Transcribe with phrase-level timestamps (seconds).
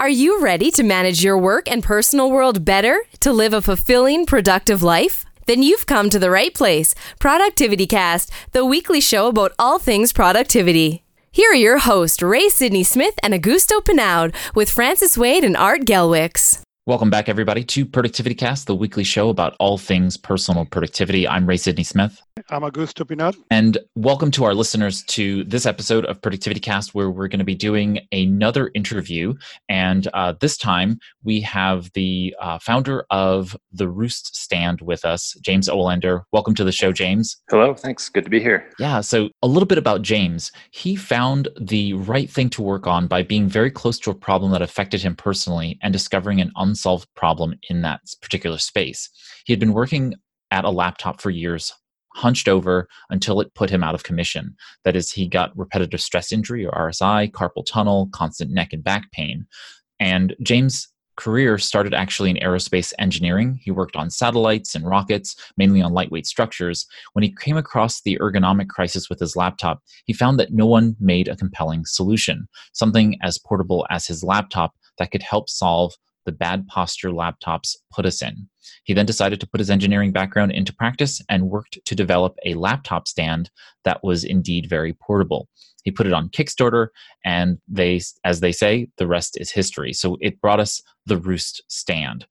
[0.00, 4.26] Are you ready to manage your work and personal world better to live a fulfilling,
[4.26, 5.24] productive life?
[5.46, 6.94] Then you've come to the right place.
[7.18, 11.02] Productivity Cast, the weekly show about all things productivity.
[11.32, 15.80] Here are your hosts, Ray Sidney Smith and Augusto Pinaud, with Francis Wade and Art
[15.80, 16.60] Gelwicks.
[16.86, 21.26] Welcome back, everybody, to Productivity Cast, the weekly show about all things personal productivity.
[21.26, 22.22] I'm Ray Sidney Smith.
[22.50, 23.36] I'm Augusto Pinaud.
[23.50, 27.44] And welcome to our listeners to this episode of Productivity Cast, where we're going to
[27.44, 29.34] be doing another interview.
[29.68, 35.36] And uh, this time we have the uh, founder of the Roost Stand with us,
[35.42, 36.22] James Olander.
[36.32, 37.36] Welcome to the show, James.
[37.50, 38.08] Hello, thanks.
[38.08, 38.68] Good to be here.
[38.78, 40.52] Yeah, so a little bit about James.
[40.70, 44.52] He found the right thing to work on by being very close to a problem
[44.52, 49.08] that affected him personally and discovering an unsolved problem in that particular space.
[49.44, 50.14] He had been working
[50.50, 51.72] at a laptop for years,
[52.18, 54.56] hunched over until it put him out of commission.
[54.84, 59.10] That is, he got repetitive stress injury or RSI, carpal tunnel, constant neck and back
[59.12, 59.46] pain.
[60.00, 63.58] And James' career started actually in aerospace engineering.
[63.62, 66.86] He worked on satellites and rockets, mainly on lightweight structures.
[67.12, 70.96] When he came across the ergonomic crisis with his laptop, he found that no one
[71.00, 75.94] made a compelling solution, something as portable as his laptop that could help solve
[76.28, 78.46] the bad posture laptops put us in.
[78.84, 82.52] He then decided to put his engineering background into practice and worked to develop a
[82.52, 83.50] laptop stand
[83.84, 85.48] that was indeed very portable.
[85.84, 86.88] He put it on Kickstarter,
[87.24, 89.94] and they, as they say, the rest is history.
[89.94, 92.26] So it brought us the Roost stand.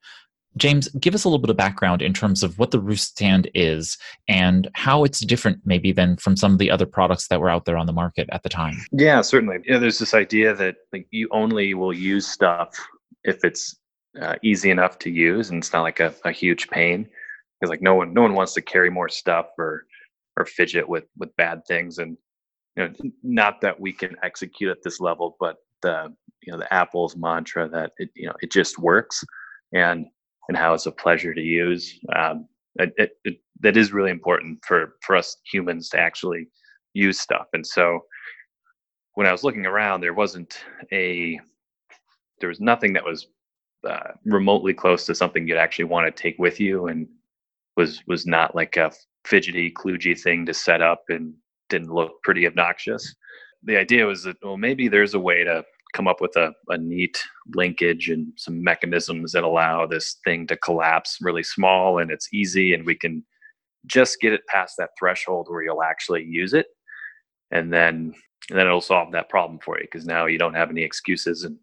[0.58, 3.50] James, give us a little bit of background in terms of what the Roost stand
[3.56, 7.50] is and how it's different, maybe, than from some of the other products that were
[7.50, 8.76] out there on the market at the time.
[8.92, 9.58] Yeah, certainly.
[9.66, 12.70] Yeah, there's this idea that like you only will use stuff
[13.24, 13.76] if it's
[14.22, 17.08] uh, easy enough to use and it's not like a, a huge pain
[17.60, 19.86] because like no one no one wants to carry more stuff or
[20.38, 21.98] or fidget with with bad things.
[21.98, 22.18] And
[22.76, 22.94] you know
[23.24, 27.68] not that we can execute at this level but the you know the apple's mantra
[27.70, 29.24] that it you know it just works
[29.74, 30.06] and
[30.48, 34.60] and how it's a pleasure to use um, it, it, it, that is really important
[34.66, 36.48] for for us humans to actually
[36.94, 37.48] use stuff.
[37.54, 38.00] And so
[39.18, 40.64] when i was looking around there wasn't
[40.94, 41.40] a
[42.40, 43.28] there was nothing that was
[43.88, 47.08] uh, remotely close to something you'd actually want to take with you and
[47.76, 48.92] was was not like a
[49.26, 51.34] fidgety kludgy thing to set up and
[51.70, 53.16] didn't look pretty obnoxious.
[53.64, 56.78] The idea was that well maybe there's a way to come up with a, a
[56.78, 57.24] neat
[57.56, 62.74] linkage and some mechanisms that allow this thing to collapse really small and it's easy
[62.74, 63.24] and we can
[63.86, 66.68] just get it past that threshold where you'll actually use it.
[67.52, 68.14] And then
[68.50, 71.44] and then it'll solve that problem for you because now you don't have any excuses
[71.44, 71.58] and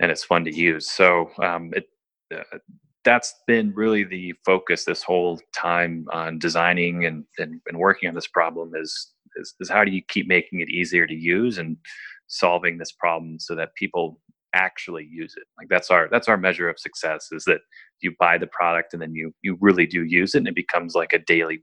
[0.00, 0.90] and it's fun to use.
[0.90, 1.88] So um, it
[2.34, 2.58] uh,
[3.04, 8.14] that's been really the focus this whole time on designing and, and, and working on
[8.14, 11.76] this problem is, is, is how do you keep making it easier to use and
[12.26, 14.20] solving this problem so that people
[14.54, 15.44] actually use it?
[15.56, 17.60] Like that's our that's our measure of success is that
[18.02, 20.94] you buy the product and then you you really do use it and it becomes
[20.94, 21.62] like a daily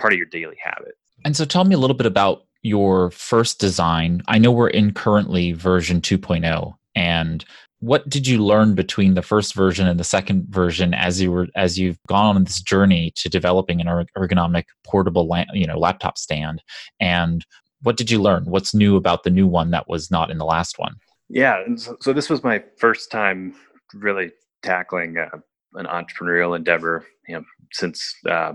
[0.00, 0.94] part of your daily habit.
[1.24, 4.22] And so tell me a little bit about your first design.
[4.28, 7.44] I know we're in currently version 2.0 and
[7.80, 11.48] what did you learn between the first version and the second version as you were
[11.56, 13.86] as you've gone on this journey to developing an
[14.16, 16.62] ergonomic portable you know laptop stand?
[17.00, 17.44] And
[17.82, 18.44] what did you learn?
[18.44, 20.96] What's new about the new one that was not in the last one?
[21.28, 23.54] Yeah so, so, this was my first time
[23.94, 25.38] really tackling uh,
[25.74, 28.52] an entrepreneurial endeavor you know since uh,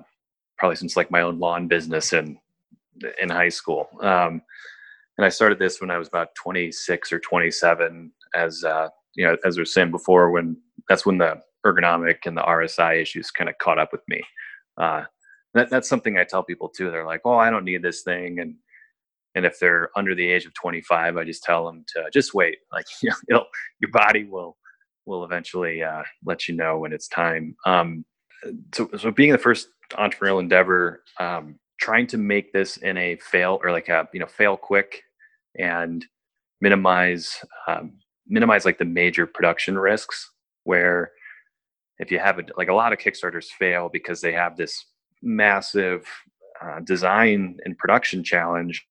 [0.57, 2.37] probably since like my own lawn business in
[3.21, 3.89] in high school.
[4.01, 4.41] Um,
[5.17, 9.37] and i started this when i was about 26 or 27 as uh, you know,
[9.45, 10.57] as I was saying before, when
[10.89, 14.21] that's when the ergonomic and the RSI issues kind of caught up with me.
[14.77, 15.03] Uh,
[15.53, 16.91] that, that's something I tell people too.
[16.91, 18.55] They're like, "Oh, I don't need this thing," and
[19.35, 22.57] and if they're under the age of 25, I just tell them to just wait.
[22.71, 23.45] Like, you know,
[23.79, 24.57] your body will
[25.05, 27.55] will eventually uh, let you know when it's time.
[27.65, 28.05] Um,
[28.73, 33.59] so, so being the first entrepreneurial endeavor, um, trying to make this in a fail
[33.63, 35.03] or like a you know fail quick
[35.57, 36.05] and
[36.61, 37.37] minimize
[37.67, 37.93] um,
[38.27, 40.31] minimize like the major production risks
[40.63, 41.11] where
[41.99, 44.85] if you have a, like a lot of kickstarters fail because they have this
[45.21, 46.05] massive
[46.63, 48.85] uh, design and production challenge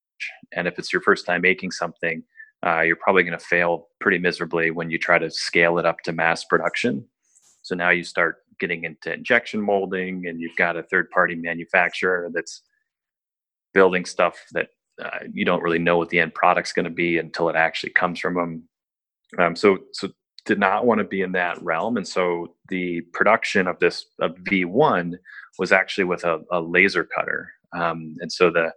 [0.52, 2.22] and if it's your first time making something
[2.64, 6.00] uh, you're probably going to fail pretty miserably when you try to scale it up
[6.04, 7.04] to mass production.
[7.62, 12.30] So now you start getting into injection molding and you've got a third party manufacturer
[12.32, 12.62] that's
[13.74, 14.68] building stuff that
[15.02, 17.92] uh, you don't really know what the end product's going to be until it actually
[17.92, 18.62] comes from them
[19.38, 20.08] um, so so
[20.46, 24.36] did not want to be in that realm, and so the production of this of
[24.36, 25.14] V1
[25.58, 28.72] was actually with a, a laser cutter, um, and so the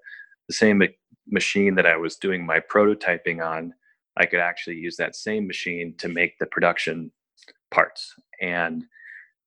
[0.47, 0.81] the same
[1.29, 3.73] machine that I was doing my prototyping on
[4.17, 7.11] I could actually use that same machine to make the production
[7.71, 8.13] parts.
[8.41, 8.85] And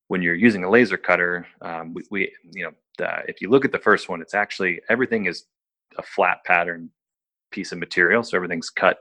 [0.08, 3.64] when you're using a laser cutter, um, we, we, you know, uh, if you look
[3.64, 5.44] at the first one, it's actually everything is
[5.98, 6.90] a flat pattern
[7.50, 8.98] piece of material, so everything's cut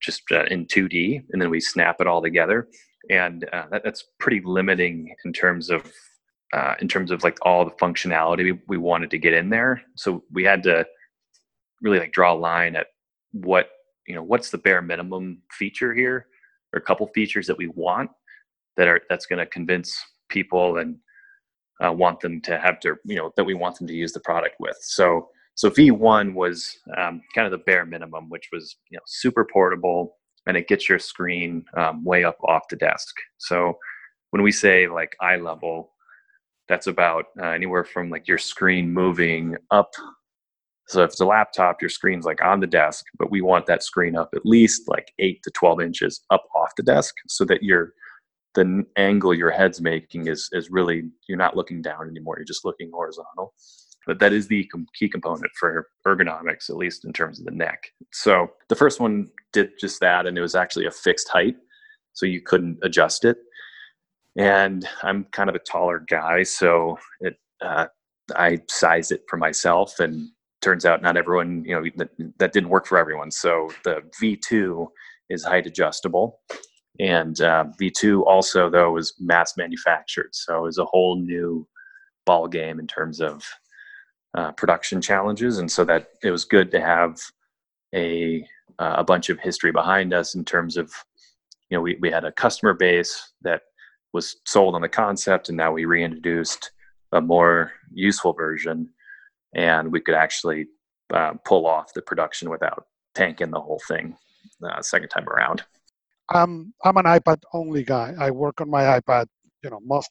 [0.00, 2.68] just uh, in 2D, and then we snap it all together,
[3.10, 5.90] and uh, that, that's pretty limiting in terms of
[6.52, 9.82] uh, in terms of like all the functionality we, we wanted to get in there.
[9.96, 10.86] So we had to
[11.82, 12.86] really like draw a line at
[13.32, 13.68] what
[14.06, 16.26] you know what's the bare minimum feature here,
[16.72, 18.10] or a couple features that we want
[18.76, 19.98] that are that's going to convince
[20.28, 20.96] people and
[21.84, 24.20] uh, want them to have to you know that we want them to use the
[24.20, 24.76] product with.
[24.80, 29.44] So so V1 was um, kind of the bare minimum, which was you know super
[29.44, 30.16] portable
[30.46, 33.12] and it gets your screen um, way up off the desk.
[33.38, 33.76] So
[34.30, 35.90] when we say like eye level,
[36.68, 39.90] that's about uh, anywhere from like your screen moving up.
[40.86, 43.82] So if it's a laptop, your screen's like on the desk, but we want that
[43.82, 47.64] screen up at least like eight to 12 inches up off the desk so that
[47.64, 47.94] your
[48.54, 52.36] the angle your head's making is is really you're not looking down anymore.
[52.38, 53.54] You're just looking horizontal
[54.08, 54.68] but that is the
[54.98, 57.92] key component for ergonomics, at least in terms of the neck.
[58.10, 61.56] So the first one did just that, and it was actually a fixed height,
[62.14, 63.36] so you couldn't adjust it.
[64.38, 67.86] And I'm kind of a taller guy, so it uh,
[68.34, 70.30] I sized it for myself, and
[70.62, 72.08] turns out not everyone, you know, that,
[72.38, 73.30] that didn't work for everyone.
[73.30, 74.86] So the V2
[75.28, 76.40] is height adjustable.
[76.98, 80.30] And uh, V2 also, though, was mass manufactured.
[80.32, 81.68] So it was a whole new
[82.26, 83.44] ball game in terms of
[84.34, 87.20] uh, production challenges, and so that it was good to have
[87.94, 88.46] a
[88.78, 90.92] uh, a bunch of history behind us in terms of
[91.70, 93.62] you know we we had a customer base that
[94.12, 96.72] was sold on the concept, and now we reintroduced
[97.12, 98.88] a more useful version,
[99.54, 100.66] and we could actually
[101.12, 104.16] uh, pull off the production without tanking the whole thing
[104.62, 105.62] uh, second time around.
[106.30, 108.14] I'm I'm an iPad only guy.
[108.18, 109.26] I work on my iPad,
[109.62, 110.10] you know, most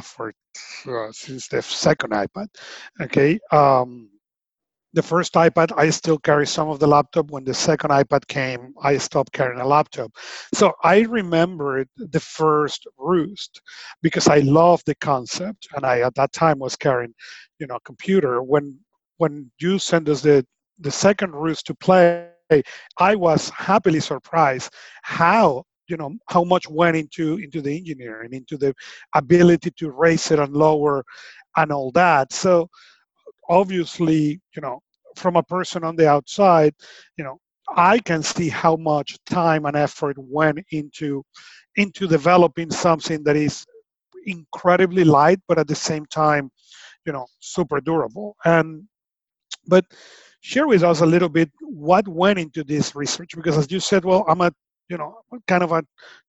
[0.00, 0.32] for
[0.88, 2.48] uh, since the second iPad.
[3.00, 3.38] Okay.
[3.50, 4.10] Um,
[4.94, 7.30] the first iPad, I still carry some of the laptop.
[7.30, 10.12] When the second iPad came, I stopped carrying a laptop.
[10.52, 13.62] So I remember the first Roost
[14.02, 17.14] because I loved the concept, and I at that time was carrying,
[17.58, 18.42] you know, a computer.
[18.42, 18.78] When
[19.16, 20.44] when you sent us the
[20.78, 22.28] the second Roost to play,
[22.98, 24.70] I was happily surprised
[25.02, 28.74] how you know how much went into into the engineering into the
[29.14, 31.04] ability to raise it and lower
[31.56, 32.32] and all that.
[32.32, 32.68] So
[33.48, 34.80] obviously you know
[35.16, 36.72] from a person on the outside
[37.18, 37.38] you know
[37.76, 41.22] i can see how much time and effort went into
[41.76, 43.66] into developing something that is
[44.26, 46.50] incredibly light but at the same time
[47.06, 48.36] you know super durable.
[48.44, 48.84] And
[49.66, 49.84] but
[50.40, 54.04] share with us a little bit what went into this research because as you said
[54.04, 54.52] well i'm a
[54.92, 55.12] you know
[55.52, 55.82] kind of a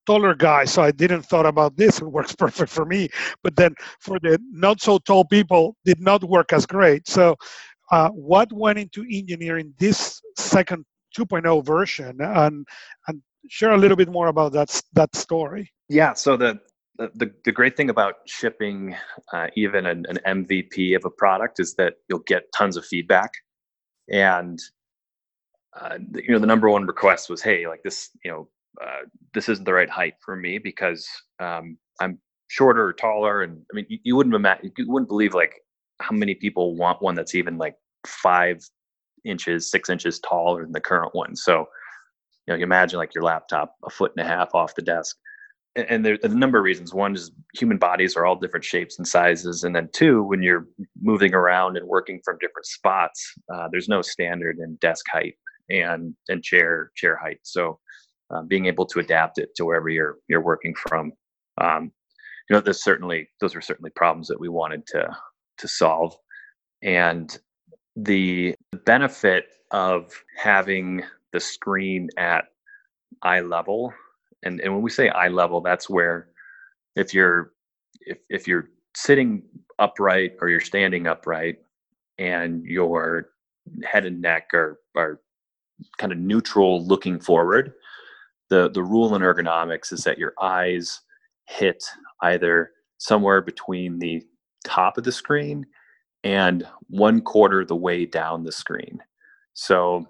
[0.08, 3.02] taller guy so i didn't thought about this it works perfect for me
[3.44, 7.08] but then for the not so tall people did not work as great.
[7.08, 7.36] So
[7.92, 10.86] uh, what went into engineering this second
[11.18, 12.18] 2.0 version?
[12.20, 12.66] And
[13.08, 15.72] and share a little bit more about that that story.
[15.90, 16.60] Yeah so the
[16.98, 18.96] the, the great thing about shipping
[19.34, 23.32] uh, even an, an mvp of a product is that you'll get tons of feedback.
[24.12, 24.60] And
[25.80, 28.48] uh, you know the number one request was hey like this you know
[28.82, 29.02] uh,
[29.34, 31.08] this isn't the right height for me because
[31.40, 35.34] um, i'm shorter or taller and i mean you, you wouldn't imagine you wouldn't believe
[35.34, 35.56] like
[36.00, 38.60] how many people want one that's even like five
[39.26, 41.36] inches six inches taller than the current one.
[41.36, 41.68] So
[42.48, 45.18] you know you imagine like your laptop a foot and a half off the desk.
[45.76, 46.94] And, and there's a number of reasons.
[46.94, 49.64] One is human bodies are all different shapes and sizes.
[49.64, 50.68] And then two when you're
[51.02, 55.36] moving around and working from different spots uh, there's no standard in desk height
[55.70, 57.40] and and chair chair height.
[57.44, 57.80] So
[58.34, 61.12] um, being able to adapt it to wherever you're you're working from,
[61.62, 61.92] um,
[62.50, 65.16] you know, there's certainly those are certainly problems that we wanted to
[65.60, 66.16] to solve,
[66.82, 67.40] and
[67.96, 72.46] the benefit of having the screen at
[73.22, 73.94] eye level,
[74.44, 76.30] and and when we say eye level, that's where
[76.96, 77.54] if you're
[78.02, 79.44] if if you're sitting
[79.80, 81.58] upright or you're standing upright
[82.20, 83.30] and your
[83.84, 85.20] head and neck are are
[85.98, 87.74] kind of neutral looking forward.
[88.54, 91.02] The, the rule in ergonomics is that your eyes
[91.48, 91.84] hit
[92.22, 92.70] either
[93.00, 94.22] somewhere between the
[94.64, 95.66] top of the screen
[96.24, 99.00] and one quarter the way down the screen.
[99.56, 100.06] So,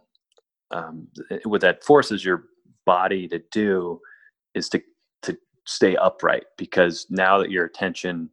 [0.72, 1.08] um,
[1.46, 2.44] what that forces your
[2.86, 4.02] body to do
[4.56, 4.82] is to
[5.22, 8.30] to stay upright because now that your attention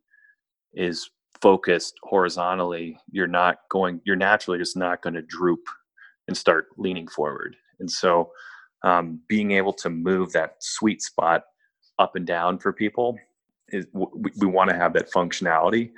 [0.72, 1.08] is
[1.40, 4.00] focused horizontally, you're not going.
[4.04, 5.60] You're naturally just not going to droop
[6.26, 7.54] and start leaning forward.
[7.78, 8.32] And so
[8.82, 11.44] um, being able to move that sweet spot
[11.98, 13.18] up and down for people
[13.68, 15.90] is we, we want to have that functionality.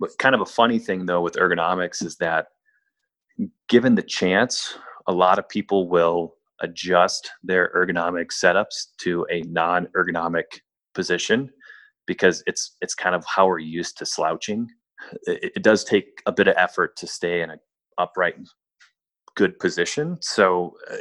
[0.00, 2.48] But kind of a funny thing though with ergonomics is that
[3.68, 10.60] given the chance, a lot of people will adjust their ergonomic setups to a non-ergonomic
[10.94, 11.50] position
[12.06, 14.70] because it's it's kind of how we're used to slouching.
[15.24, 17.58] It, it does take a bit of effort to stay in an
[17.98, 18.36] upright,
[19.36, 20.18] good position.
[20.20, 20.96] So uh,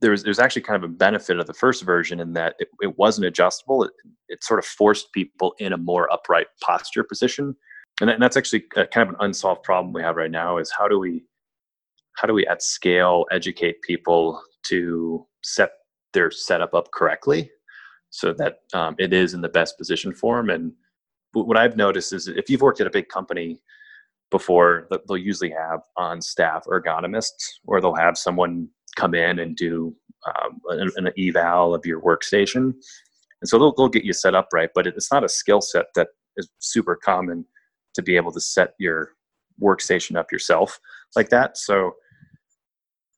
[0.00, 2.98] there's there's actually kind of a benefit of the first version in that it, it
[2.98, 3.84] wasn't adjustable.
[3.84, 3.92] It,
[4.28, 7.56] it sort of forced people in a more upright posture position,
[8.00, 10.58] and, that, and that's actually a, kind of an unsolved problem we have right now.
[10.58, 11.24] Is how do we
[12.16, 15.70] how do we at scale educate people to set
[16.12, 17.50] their setup up correctly
[18.10, 20.50] so that um, it is in the best position for them.
[20.50, 20.72] And
[21.32, 23.60] what I've noticed is if you've worked at a big company
[24.30, 29.94] before, they'll usually have on staff ergonomists, or they'll have someone come in and do
[30.26, 32.72] um, an, an, eval of your workstation.
[33.40, 35.86] And so they'll, they'll get you set up right, but it's not a skill set
[35.94, 37.44] that is super common
[37.94, 39.12] to be able to set your
[39.62, 40.80] workstation up yourself
[41.14, 41.56] like that.
[41.56, 41.92] So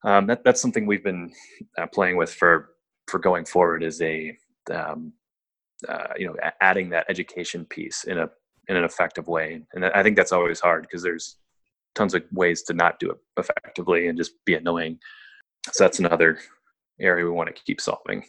[0.04, 1.32] um, that, that's something we've been
[1.78, 2.70] uh, playing with for
[3.08, 4.36] for going forward is a
[4.72, 5.12] um,
[5.88, 8.28] uh, you know adding that education piece in a
[8.68, 9.62] in an effective way.
[9.72, 11.36] And i think that's always hard because there's
[11.94, 14.98] tons of ways to not do it effectively and just be annoying.
[15.72, 16.38] So that's another
[17.00, 18.24] area we want to keep solving.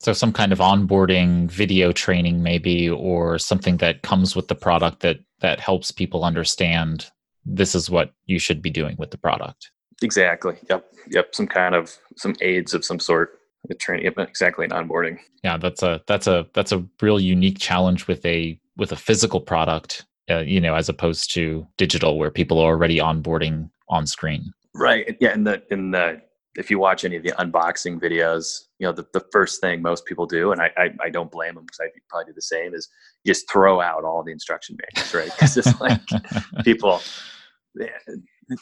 [0.00, 5.00] So some kind of onboarding video training maybe or something that comes with the product
[5.00, 7.10] that that helps people understand
[7.44, 9.70] this is what you should be doing with the product.
[10.02, 10.56] Exactly.
[10.70, 10.86] Yep.
[11.10, 11.34] Yep.
[11.34, 13.36] Some kind of some aids of some sort.
[13.68, 15.18] The training exactly in onboarding.
[15.44, 19.40] Yeah that's a that's a that's a real unique challenge with a with a physical
[19.40, 24.52] product uh, you know as opposed to digital where people are already onboarding on screen.
[24.74, 26.20] Right yeah in the in the
[26.56, 30.04] if you watch any of the unboxing videos you know the, the first thing most
[30.04, 32.74] people do and i i, I don't blame them because i probably do the same
[32.74, 32.88] is
[33.24, 35.30] just throw out all the instruction manuals right?
[35.38, 36.00] Because it's like
[36.64, 37.00] people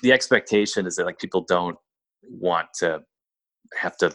[0.02, 1.76] the expectation is that like people don't
[2.28, 3.00] want to
[3.76, 4.14] have to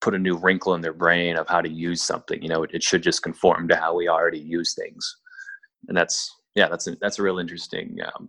[0.00, 2.42] put a new wrinkle in their brain of how to use something.
[2.42, 5.16] You know, it, it should just conform to how we already use things,
[5.88, 8.28] and that's yeah, that's a, that's a real interesting um,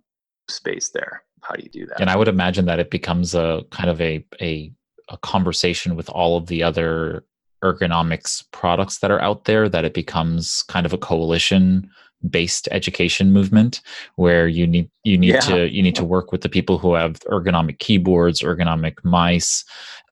[0.49, 1.23] space there.
[1.41, 1.99] How do you do that?
[1.99, 4.71] And I would imagine that it becomes a kind of a a,
[5.09, 7.25] a conversation with all of the other
[7.63, 9.67] ergonomics products that are out there.
[9.67, 11.89] That it becomes kind of a coalition
[12.29, 13.81] based education movement
[14.15, 15.39] where you need you need yeah.
[15.39, 19.63] to you need to work with the people who have ergonomic keyboards ergonomic mice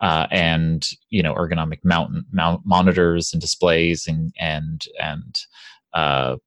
[0.01, 5.39] uh, and you know ergonomic mount, mount monitors and displays and and and
[5.93, 6.37] uh,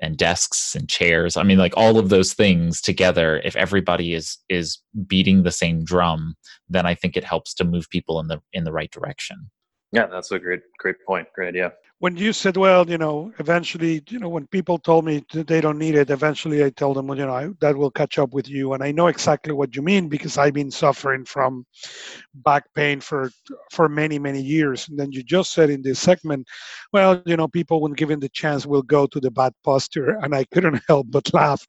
[0.00, 1.36] and desks and chairs.
[1.36, 5.84] I mean like all of those things together if everybody is is beating the same
[5.84, 6.34] drum
[6.68, 9.50] then i think it helps to move people in the in the right direction.
[9.92, 14.02] Yeah that's a great great point great idea when you said, well, you know, eventually,
[14.08, 17.16] you know, when people told me they don't need it, eventually I tell them, well,
[17.16, 18.72] you know, I, that will catch up with you.
[18.72, 21.64] And I know exactly what you mean because I've been suffering from
[22.34, 23.30] back pain for
[23.70, 24.88] for many, many years.
[24.88, 26.48] And then you just said in this segment,
[26.92, 30.18] well, you know, people when given the chance will go to the bad posture.
[30.22, 31.64] And I couldn't help but laugh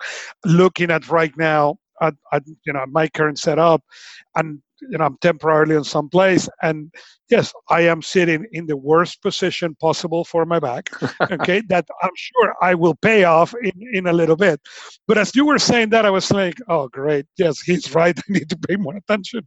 [0.45, 3.81] looking at right now at, at you know my current setup
[4.35, 6.91] and you know i'm temporarily in some place and
[7.29, 10.89] yes i am sitting in the worst position possible for my back
[11.31, 14.59] okay that i'm sure i will pay off in, in a little bit.
[15.07, 17.25] But as you were saying that i was like oh great.
[17.37, 18.17] Yes he's right.
[18.17, 19.41] I need to pay more attention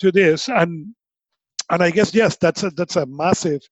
[0.00, 0.48] to this.
[0.48, 0.94] And
[1.70, 3.62] and i guess yes that's a that's a massive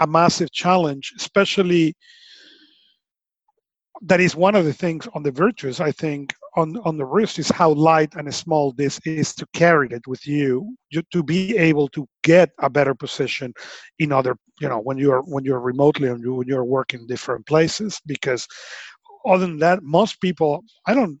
[0.00, 1.94] a massive challenge especially
[4.02, 7.38] that is one of the things on the virtues i think on on the Roost
[7.38, 10.74] is how light and small this is to carry it with you,
[11.12, 13.52] to be able to get a better position
[13.98, 17.46] in other you know when you're when you're remotely and you, when you're working different
[17.46, 18.46] places because
[19.26, 21.18] other than that most people i don't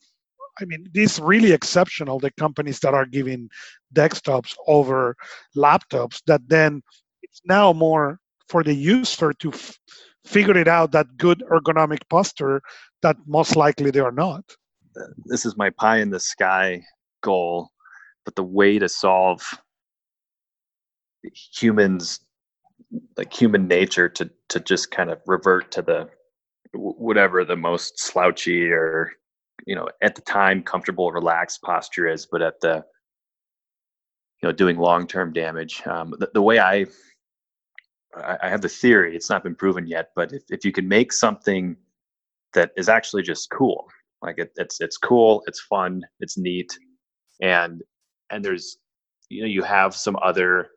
[0.60, 3.48] i mean it's really exceptional the companies that are giving
[3.94, 5.14] desktops over
[5.54, 6.82] laptops that then
[7.22, 8.18] it's now more
[8.48, 9.78] for the user to f-
[10.26, 12.60] figure it out that good ergonomic posture
[13.02, 14.44] that most likely they are not.
[15.26, 16.82] This is my pie in the sky
[17.22, 17.70] goal,
[18.24, 19.42] but the way to solve
[21.32, 22.20] humans
[23.16, 26.08] like human nature to to just kind of revert to the
[26.72, 29.12] whatever the most slouchy or
[29.66, 32.84] you know at the time comfortable relaxed posture is but at the
[34.42, 35.82] you know doing long-term damage.
[35.86, 36.86] Um, the, the way I,
[38.24, 41.12] I have the theory it's not been proven yet but if, if you can make
[41.12, 41.76] something
[42.54, 43.88] that is actually just cool
[44.22, 46.76] like it, it's it's cool, it's fun, it's neat,
[47.40, 47.82] and
[48.30, 48.78] and there's
[49.28, 50.68] you know you have some other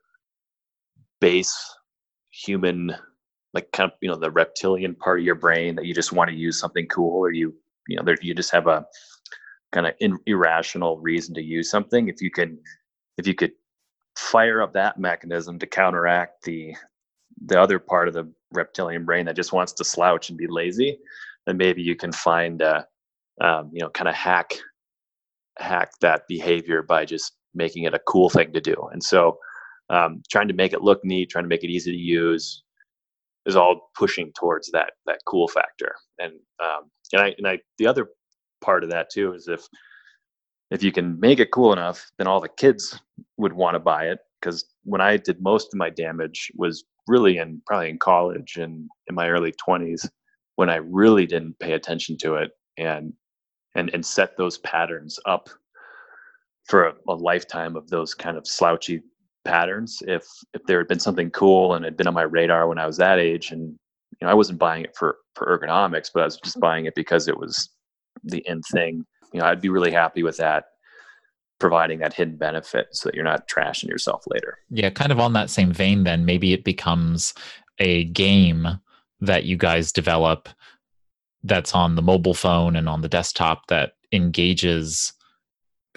[1.22, 1.58] base
[2.32, 2.96] human
[3.54, 6.30] like kind of you know the reptilian part of your brain that you just want
[6.30, 7.54] to use something cool or you
[7.88, 8.86] you know there, you just have a
[9.72, 12.08] kind of in, irrational reason to use something.
[12.08, 12.60] If you can
[13.18, 13.54] if you could
[14.16, 16.76] fire up that mechanism to counteract the
[17.46, 20.98] the other part of the reptilian brain that just wants to slouch and be lazy
[21.46, 22.84] then maybe you can find uh,
[23.42, 24.54] um, you know kind of hack
[25.58, 28.76] hack that behavior by just making it a cool thing to do.
[28.92, 29.38] And so
[29.90, 32.64] um, trying to make it look neat trying to make it easy to use
[33.46, 35.96] is all pushing towards that that cool factor.
[36.20, 36.34] And
[36.64, 38.08] um, and I and I the other
[38.62, 39.68] part of that too is if
[40.70, 43.00] if you can make it cool enough then all the kids
[43.38, 47.38] would want to buy it because when I did most of my damage was really
[47.40, 50.08] in probably in college and in my early 20s
[50.56, 53.14] when I really didn't pay attention to it and
[53.76, 55.50] and and set those patterns up
[56.66, 59.02] for a, a lifetime of those kind of slouchy
[59.44, 60.24] patterns if
[60.54, 62.98] if there had been something cool and had been on my radar when I was
[62.98, 63.62] that age and
[64.22, 66.62] you know I wasn't buying it for for ergonomics but I was just mm-hmm.
[66.62, 67.70] buying it because it was
[68.24, 70.66] the end thing you know I'd be really happy with that
[71.60, 74.58] providing that hidden benefit so that you're not trashing yourself later.
[74.70, 77.34] Yeah kind of on that same vein then maybe it becomes
[77.80, 78.68] a game
[79.22, 80.50] that you guys develop
[81.44, 85.14] that's on the mobile phone and on the desktop that engages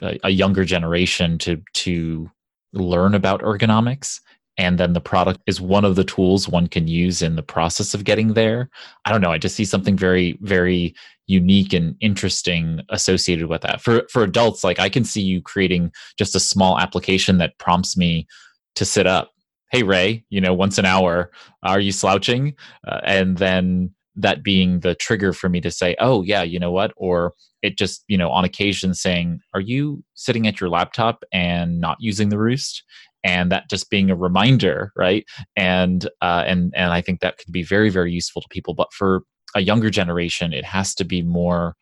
[0.00, 2.30] a, a younger generation to to
[2.72, 4.20] learn about ergonomics.
[4.58, 7.94] And then the product is one of the tools one can use in the process
[7.94, 8.70] of getting there.
[9.04, 10.94] I don't know i just see something very very
[11.26, 13.80] unique and interesting associated with that.
[13.80, 17.96] For for adults like i can see you creating just a small application that prompts
[17.96, 18.26] me
[18.74, 19.30] to sit up
[19.70, 21.30] hey ray you know once an hour
[21.62, 22.54] are you slouching?
[22.86, 26.72] Uh, and then that being the trigger for me to say oh yeah you know
[26.72, 26.92] what?
[26.96, 31.80] Or it just you know on occasion saying are you sitting at your laptop and
[31.80, 32.82] not using the roost?
[33.24, 35.24] And that just being a reminder right?
[35.56, 38.74] And uh, and and i think that could be very very useful to people.
[38.74, 39.22] But for
[39.54, 41.76] a younger generation it has to be more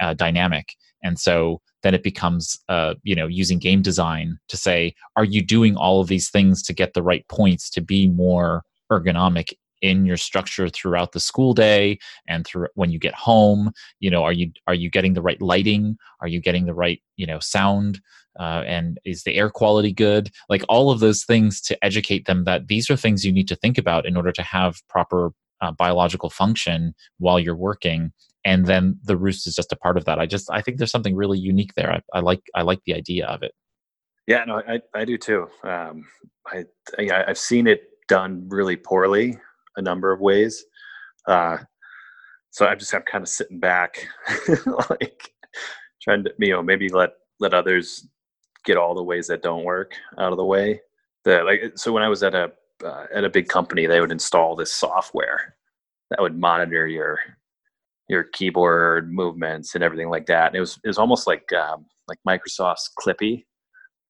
[0.00, 0.74] uh, dynamic.
[1.02, 5.42] And so then it becomes uh, you know using game design to say are you
[5.42, 10.04] doing all of these things to get the right points to be more ergonomic in
[10.04, 13.72] your structure throughout the school day and through when you get home?
[13.98, 15.96] You know are you are you getting the right lighting?
[16.20, 18.00] Are you getting the right you know sound?
[18.38, 20.30] Uh, and is the air quality good?
[20.48, 23.56] Like all of those things to educate them that these are things you need to
[23.56, 28.12] think about in order to have proper uh, biological function while you're working
[28.44, 30.90] and then the roost is just a part of that i just i think there's
[30.90, 33.52] something really unique there i, I like i like the idea of it
[34.26, 36.04] yeah no i, I do too um,
[36.46, 36.64] I,
[36.98, 39.38] I i've seen it done really poorly
[39.76, 40.64] a number of ways.
[41.26, 41.58] Uh,
[42.50, 44.06] so I'm just I'm kind of sitting back,
[44.90, 45.32] like
[46.02, 48.06] trying to you know maybe let let others
[48.64, 50.80] get all the ways that don't work out of the way.
[51.24, 52.52] The like so when I was at a
[52.84, 55.56] uh, at a big company, they would install this software
[56.10, 57.18] that would monitor your
[58.08, 60.48] your keyboard movements and everything like that.
[60.48, 63.44] And it was it was almost like um, like Microsoft's Clippy.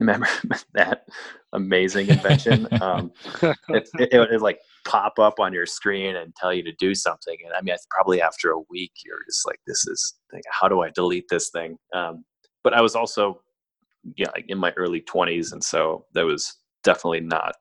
[0.00, 0.26] Remember
[0.74, 1.04] that
[1.52, 2.66] amazing invention?
[2.80, 6.72] um, it, it, it, it, like pop up on your screen and tell you to
[6.78, 7.36] do something.
[7.44, 10.14] And I mean, probably after a week, you're just like, this is,
[10.50, 11.76] how do I delete this thing?
[11.94, 12.24] Um,
[12.64, 13.42] but I was also,
[14.16, 15.52] yeah, like in my early 20s.
[15.52, 17.54] And so that was definitely not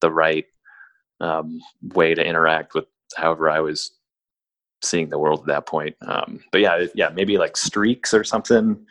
[0.00, 0.44] the right
[1.20, 1.60] um,
[1.94, 3.90] way to interact with however I was
[4.82, 5.96] seeing the world at that point.
[6.06, 8.84] Um, but yeah, yeah, maybe like streaks or something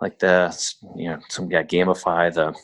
[0.00, 0.56] like the,
[0.96, 2.54] you know, some, yeah, gamify the,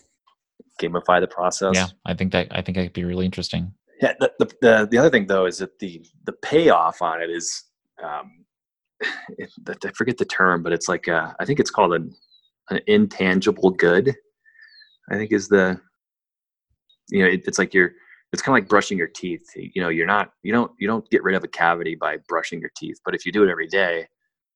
[0.80, 1.74] gamify the process.
[1.74, 3.72] Yeah, I think that I think that could be really interesting.
[4.00, 7.30] Yeah, the, the, the, the other thing though is that the the payoff on it
[7.30, 7.64] is
[8.02, 8.44] um,
[9.38, 12.14] it, I forget the term, but it's like a, I think it's called an,
[12.70, 14.14] an intangible good.
[15.10, 15.80] I think is the
[17.10, 17.92] you know it, it's like you're
[18.32, 19.46] it's kind of like brushing your teeth.
[19.56, 22.60] You know, you're not you don't you don't get rid of a cavity by brushing
[22.60, 24.06] your teeth, but if you do it every day,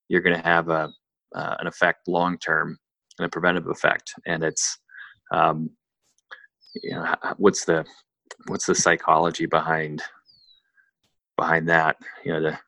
[0.09, 0.91] you're going to have a
[1.35, 2.79] uh, an effect long term
[3.19, 4.12] and a preventive effect.
[4.27, 4.79] And it's
[5.33, 5.71] um,
[6.83, 7.85] you know what's the
[8.49, 10.03] what's the psychology behind
[11.37, 12.61] behind that you know to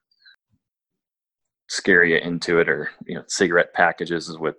[1.68, 4.56] scare you into it or you know cigarette packages with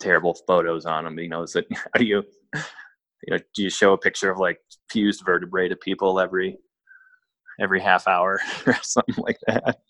[0.00, 2.22] terrible photos on them you know is it how do you
[3.26, 4.58] you know do you show a picture of like
[4.88, 6.58] fused vertebrae to people every
[7.60, 9.80] every half hour or something like that?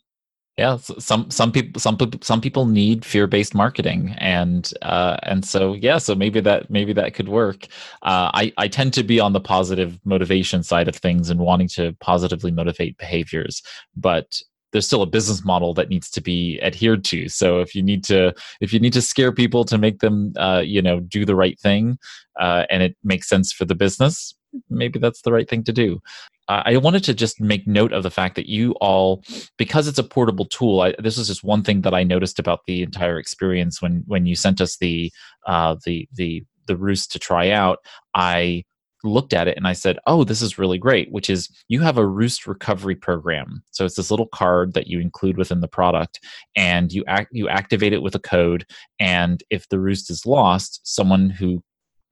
[0.57, 5.99] Yeah some some people some some people need fear-based marketing and uh, and so yeah
[5.99, 7.67] so maybe that maybe that could work.
[8.03, 11.69] Uh, i i tend to be on the positive motivation side of things and wanting
[11.69, 13.63] to positively motivate behaviors
[13.97, 14.41] but
[14.77, 18.05] there's still a business model that needs to be adhered to so if you need
[18.05, 21.35] to if you need to scare people to make them uh, you know do the
[21.35, 21.99] right thing
[22.39, 24.35] uh, and it makes sense for the business
[24.71, 26.01] maybe that's the right thing to do.
[26.49, 29.25] I wanted to just make note of the fact that you all,
[29.57, 30.81] because it's a portable tool.
[30.81, 34.27] I, this is just one thing that I noticed about the entire experience when when
[34.27, 35.13] you sent us the
[35.47, 37.79] uh, the the the roost to try out.
[38.15, 38.65] I
[39.07, 41.99] looked at it and I said, "Oh, this is really great." Which is you have
[41.99, 43.63] a roost recovery program.
[43.71, 46.21] So it's this little card that you include within the product,
[46.57, 48.67] and you act you activate it with a code.
[49.01, 51.63] And if the roost is lost, someone who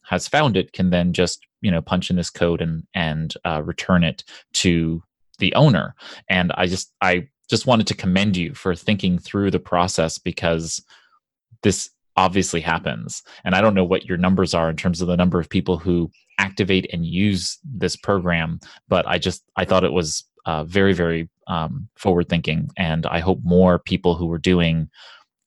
[0.04, 3.62] has found it can then just you know punch in this code and and uh,
[3.62, 5.02] return it to
[5.38, 5.94] the owner
[6.28, 10.82] and i just i just wanted to commend you for thinking through the process because
[11.62, 15.16] this obviously happens and i don't know what your numbers are in terms of the
[15.16, 19.92] number of people who activate and use this program but i just i thought it
[19.92, 24.88] was uh, very very um, forward thinking and i hope more people who are doing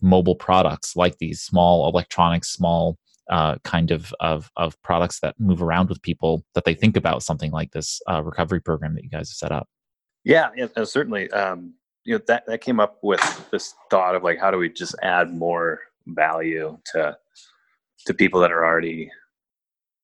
[0.01, 2.97] mobile products like these small electronics small
[3.29, 7.23] uh, kind of, of of products that move around with people that they think about
[7.23, 9.67] something like this uh, recovery program that you guys have set up.
[10.23, 11.29] Yeah, yeah certainly.
[11.31, 11.73] Um,
[12.05, 14.95] you know that that came up with this thought of like how do we just
[15.03, 15.81] add more
[16.15, 17.17] value to
[18.05, 19.09] to people that are already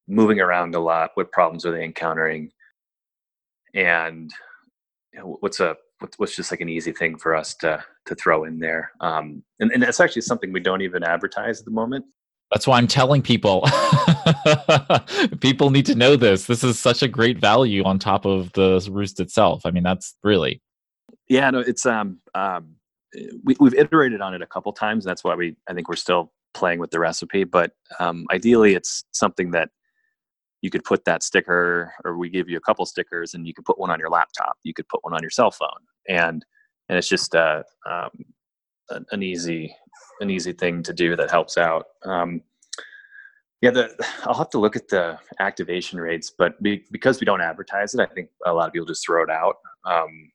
[0.07, 1.11] moving around a lot.
[1.13, 2.51] What problems are they encountering?
[3.73, 4.31] And
[5.21, 5.77] what's a
[6.17, 9.71] what's just like an easy thing for us to to throw in there um, and,
[9.71, 12.03] and that's actually something we don't even advertise at the moment
[12.53, 13.67] that's why I'm telling people.
[15.39, 16.45] people need to know this.
[16.45, 19.65] This is such a great value on top of the roost itself.
[19.65, 20.61] I mean, that's really.
[21.27, 22.75] Yeah, no, it's um, um
[23.43, 25.05] we, we've iterated on it a couple times.
[25.05, 27.43] That's why we I think we're still playing with the recipe.
[27.43, 29.69] But um, ideally, it's something that
[30.61, 33.65] you could put that sticker, or we give you a couple stickers, and you could
[33.65, 34.57] put one on your laptop.
[34.63, 35.69] You could put one on your cell phone,
[36.07, 36.45] and
[36.89, 38.11] and it's just uh, um,
[39.11, 39.75] an easy
[40.21, 41.85] an easy thing to do that helps out.
[42.05, 42.41] Um,
[43.61, 43.95] yeah, the,
[44.25, 48.01] I'll have to look at the activation rates, but be, because we don't advertise it,
[48.01, 49.55] I think a lot of people just throw it out.
[49.85, 50.31] Um,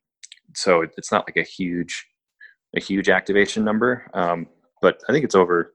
[0.55, 2.07] so it, it's not like a huge,
[2.77, 4.11] a huge activation number.
[4.15, 4.47] Um,
[4.81, 5.75] but I think it's over,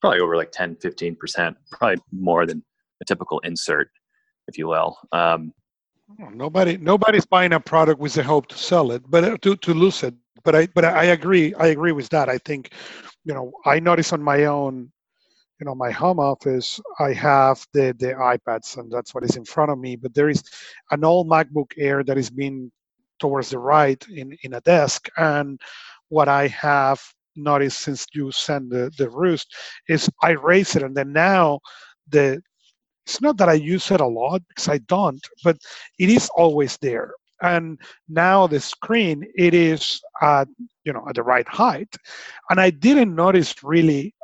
[0.00, 2.62] probably over like 10, 15%, probably more than
[3.02, 3.90] a typical insert,
[4.48, 4.96] if you will.
[5.12, 5.52] Um,
[6.32, 9.74] nobody, nobody's buying a product with the hope to sell it, but uh, to, to
[9.74, 10.14] lose it.
[10.44, 11.52] But I, but I agree.
[11.54, 12.28] I agree with that.
[12.28, 12.70] I think
[13.26, 14.90] you know, I notice on my own,
[15.58, 19.44] you know, my home office, I have the the iPads, and that's what is in
[19.44, 19.96] front of me.
[19.96, 20.44] But there is
[20.92, 22.70] an old MacBook Air that is being
[23.18, 25.60] towards the right in in a desk, and
[26.08, 27.00] what I have
[27.36, 29.54] noticed since you sent the the roost
[29.88, 31.60] is I raise it, and then now
[32.08, 32.40] the
[33.06, 35.56] it's not that I use it a lot because I don't, but
[35.98, 37.12] it is always there.
[37.42, 40.48] And now the screen it is at
[40.84, 41.94] you know at the right height.
[42.50, 44.14] And i didn't notice really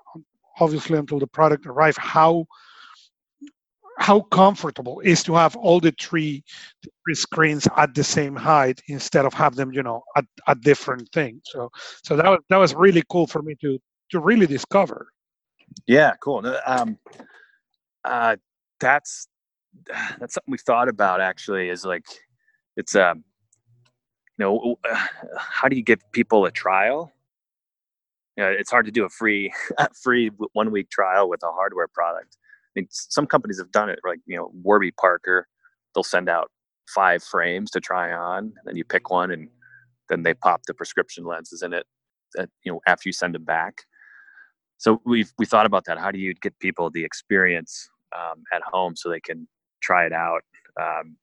[0.61, 2.47] obviously until the product arrived how
[4.03, 6.43] how comfortable is to have all the three,
[6.83, 11.09] three screens at the same height instead of have them you know at, at different
[11.13, 11.43] things.
[11.45, 11.71] So
[12.03, 13.79] so that was that was really cool for me to
[14.11, 15.07] to really discover.
[15.87, 16.45] Yeah cool.
[16.67, 16.99] Um
[18.05, 18.37] uh
[18.81, 19.29] that's
[20.19, 22.07] that's something we thought about actually is like
[22.77, 23.23] it's um
[24.37, 24.77] you know
[25.39, 27.13] how do you give people a trial?
[28.37, 29.53] You know, it's hard to do a free
[30.03, 32.37] free one week trial with a hardware product
[32.77, 35.47] mean, some companies have done it like you know warby parker
[35.95, 36.51] they'll send out
[36.89, 39.49] five frames to try on and then you pick one and
[40.09, 41.87] then they pop the prescription lenses in it
[42.35, 43.83] that you know after you send them back.
[44.79, 48.63] So we've we thought about that how do you get people the experience um, at
[48.63, 49.49] home so they can
[49.83, 50.43] try it out
[50.81, 51.17] um,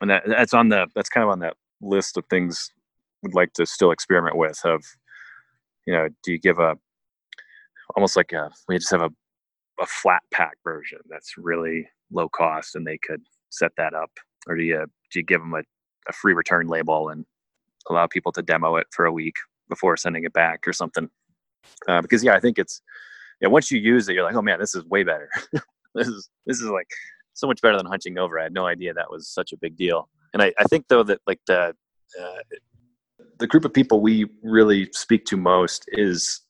[0.00, 2.70] and that that's on the that's kind of on that list of things
[3.22, 4.82] we'd like to still experiment with of
[5.86, 6.76] you know do you give a
[7.96, 9.10] almost like a we just have a,
[9.80, 14.10] a flat pack version that's really low cost and they could set that up
[14.46, 15.62] or do you do you give them a,
[16.08, 17.24] a free return label and
[17.88, 19.36] allow people to demo it for a week
[19.68, 21.08] before sending it back or something
[21.88, 22.82] uh, because yeah i think it's
[23.40, 25.30] yeah once you use it you're like oh man this is way better
[25.94, 26.88] this is this is like
[27.38, 28.38] so much better than hunching over.
[28.38, 30.08] I had no idea that was such a big deal.
[30.34, 31.74] And I, I think though that like the
[32.20, 32.56] uh,
[33.38, 36.40] the group of people we really speak to most is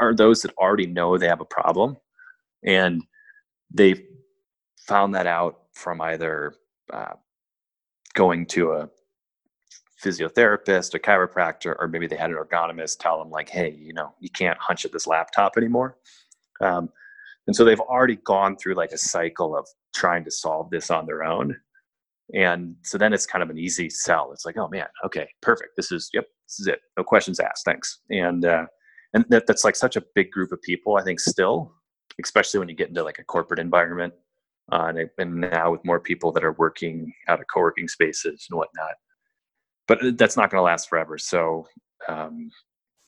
[0.00, 1.96] are those that already know they have a problem,
[2.64, 3.02] and
[3.72, 4.04] they
[4.86, 6.54] found that out from either
[6.92, 7.14] uh,
[8.14, 8.88] going to a
[10.02, 14.14] physiotherapist, a chiropractor, or maybe they had an ergonomist tell them like, "Hey, you know,
[14.20, 15.96] you can't hunch at this laptop anymore."
[16.60, 16.88] Um,
[17.46, 21.06] and so they've already gone through like a cycle of trying to solve this on
[21.06, 21.56] their own.
[22.34, 24.32] And so then it's kind of an easy sell.
[24.32, 25.70] It's like oh man okay perfect.
[25.76, 26.80] This is yep this is it.
[26.96, 27.64] No questions asked.
[27.64, 28.00] Thanks.
[28.10, 28.66] And uh
[29.14, 31.72] and that, that's like such a big group of people i think still
[32.22, 34.12] especially when you get into like a corporate environment
[34.72, 38.58] uh, and, and now with more people that are working out of co-working spaces and
[38.58, 38.94] whatnot.
[39.86, 41.16] But that's not going to last forever.
[41.16, 41.66] So
[42.08, 42.50] um,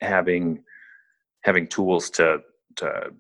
[0.01, 0.63] having
[1.43, 2.39] having tools to
[2.77, 3.11] to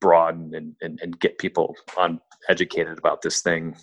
[0.00, 3.76] broaden and, and, and get people on educated about this thing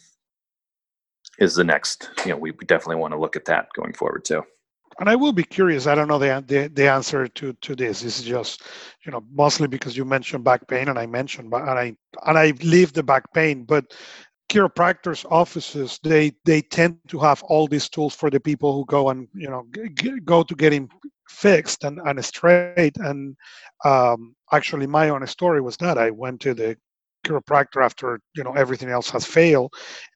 [1.38, 4.44] is the next you know we definitely want to look at that going forward too
[5.00, 5.86] and I will be curious.
[5.88, 8.02] I don't know the, the, the answer to to this.
[8.02, 8.62] This is just,
[9.06, 12.54] you know, mostly because you mentioned back pain, and I mentioned, and I and I
[12.62, 13.86] leave the back pain, but
[14.50, 19.10] chiropractors offices they they tend to have all these tools for the people who go
[19.10, 20.90] and you know g- go to getting
[21.28, 23.18] fixed and, and straight and
[23.86, 26.76] um, actually my own story was that i went to the
[27.26, 29.74] chiropractor after you know everything else has failed.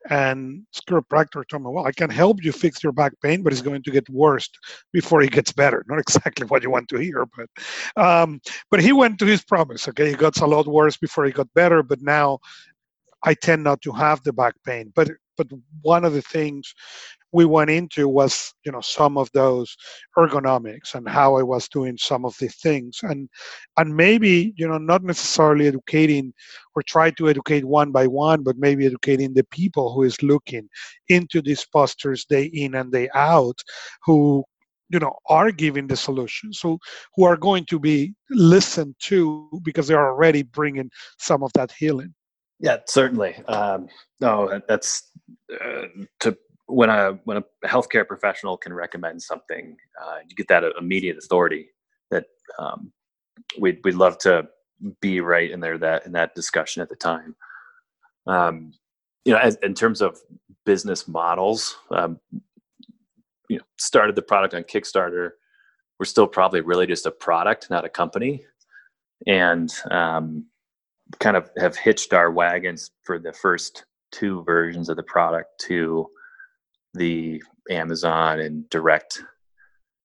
[0.10, 3.62] And chiropractor told me well i can help you fix your back pain but it's
[3.62, 4.50] going to get worse
[4.92, 5.84] before it gets better.
[5.90, 7.50] Not exactly what you want to hear but
[8.06, 8.40] um,
[8.72, 10.12] but he went to his promise okay?
[10.12, 12.40] It got a lot worse before it got better but now
[13.26, 14.92] i tend not to have the back pain.
[14.96, 15.48] But but
[15.82, 16.74] one of the things
[17.34, 19.76] we went into was you know some of those
[20.18, 23.00] ergonomics and how I was doing some of the things.
[23.02, 23.28] And
[23.78, 26.34] and maybe you know not necessarily educating
[26.76, 30.70] or try to educate one by one but maybe educating the people who is looking
[31.10, 33.60] into these posters day in and day out
[34.06, 34.44] who
[34.90, 36.54] you know are giving the solution.
[36.54, 36.78] So
[37.16, 42.14] who are going to be listened to because they're already bringing some of that healing.
[42.60, 43.36] Yeah certainly.
[43.48, 43.88] Um,
[44.22, 45.10] no that's
[45.52, 45.88] uh,
[46.20, 51.18] to when a when a healthcare professional can recommend something, uh, you get that immediate
[51.18, 51.70] authority
[52.12, 52.26] that
[52.60, 52.92] um,
[53.60, 54.48] we'd we'd love to
[55.02, 57.36] be right in there that in that discussion at the time.
[58.28, 58.74] Um,
[59.26, 60.20] you know, as, in terms of
[60.66, 62.20] business models, um,
[63.50, 65.32] you know, started the product on Kickstarter.
[66.00, 68.44] We're still probably really just a product, not a company,
[69.28, 70.46] and um,
[71.20, 76.08] kind of have hitched our wagons for the first two versions of the product to
[76.94, 79.22] the Amazon and direct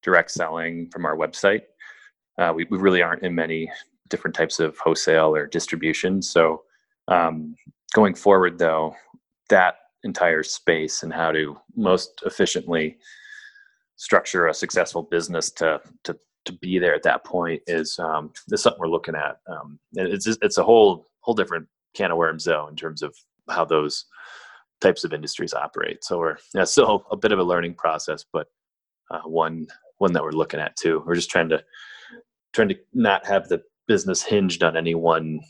[0.02, 1.62] direct selling from our website.
[2.38, 3.70] Uh, we, we really aren't in many
[4.08, 6.22] different types of wholesale or distribution.
[6.22, 6.62] So
[7.08, 7.54] um,
[7.94, 8.94] going forward, though,
[9.48, 12.98] that entire space and how to most efficiently
[13.96, 18.62] structure a successful business to to to be there at that point is um, is
[18.62, 19.38] something we're looking at.
[19.50, 23.14] Um, it's it's a whole whole different can of worms though in terms of
[23.50, 24.04] how those
[24.80, 26.04] types of industries operate.
[26.04, 28.48] So we're still a bit of a learning process, but
[29.10, 29.66] uh, one
[29.98, 31.02] one that we're looking at too.
[31.06, 31.62] We're just trying to
[32.52, 35.40] trying to not have the business hinged on any one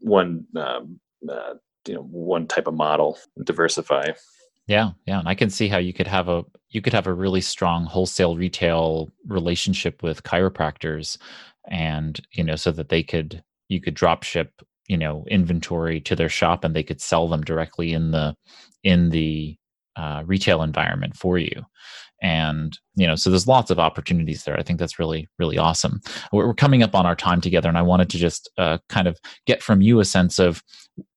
[0.00, 1.54] one um, uh,
[1.86, 3.18] you know one type of model.
[3.44, 4.12] Diversify.
[4.66, 7.14] Yeah, yeah, and I can see how you could have a you could have a
[7.14, 11.18] really strong wholesale retail relationship with chiropractors,
[11.68, 14.62] and you know so that they could you could drop ship
[14.92, 18.36] you know inventory to their shop and they could sell them directly in the
[18.84, 19.56] in the
[19.96, 21.64] uh, retail environment for you.
[22.20, 24.58] And you know so there's lots of opportunities there.
[24.58, 26.02] I think that's really really awesome.
[26.30, 29.18] We're, coming up on our time together and i wanted to just uh, kind of
[29.46, 30.62] get from you a sense of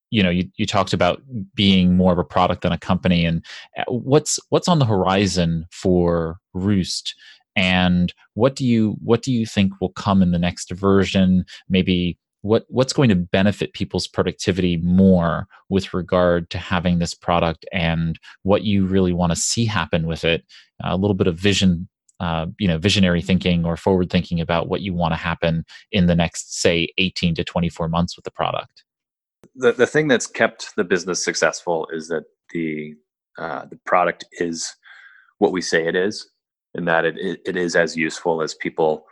[0.09, 1.21] you know you, you talked about
[1.53, 3.45] being more of a product than a company and
[3.77, 7.13] uh, what's what's on the horizon for roost?
[7.57, 11.45] And what do you what do you think will come in the next version?
[11.69, 17.65] Maybe what what's going to benefit people's productivity more with regard to having this product
[17.73, 20.45] and what you really want to see happen with it?
[20.83, 24.81] A little bit of vision uh, you know visionary thinking or forward thinking about what
[24.81, 28.83] you want to happen in the next say 18 to 24 months with the product.
[29.55, 32.93] The, the thing that's kept the business successful is that the
[33.39, 34.71] uh, the product is
[35.39, 36.29] what we say it is
[36.75, 39.05] and that it, it, it is as useful as people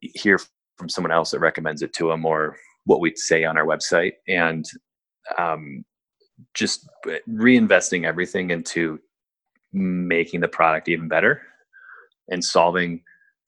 [0.00, 0.40] hear
[0.80, 4.14] from someone else that recommends it to them or what we say on our website.
[4.26, 4.64] And
[5.38, 5.84] um,
[6.54, 6.88] just
[7.28, 8.98] reinvesting everything into
[9.72, 11.42] making the product even better
[12.30, 13.02] and solving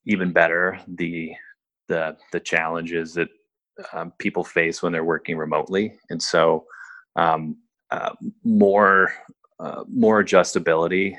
[0.07, 1.33] even better the
[1.88, 3.29] the the challenges that
[3.92, 5.95] um, people face when they're working remotely.
[6.11, 6.64] And so
[7.16, 7.57] um,
[7.90, 8.12] uh,
[8.45, 9.12] more
[9.59, 11.16] uh, more adjustability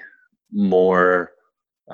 [0.51, 1.31] more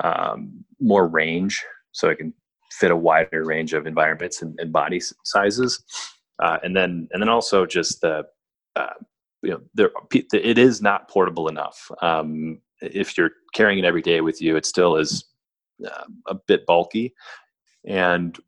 [0.04, 2.34] um, more range so it can
[2.70, 5.82] fit a wider range of environments and, and body sizes,
[6.42, 8.24] uh, and then and then also just the
[8.76, 8.94] uh,
[9.42, 9.90] you know there
[10.32, 11.90] it is not portable enough.
[12.02, 15.24] Um, if you're carrying it every day with you, it still is
[15.86, 17.14] uh, a bit bulky,
[17.86, 18.38] and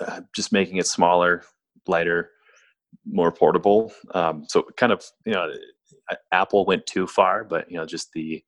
[0.00, 1.44] uh, just making it smaller,
[1.86, 2.30] lighter,
[3.06, 3.92] more portable.
[4.12, 5.52] Um, so kind of you know
[6.32, 8.42] Apple went too far, but you know just the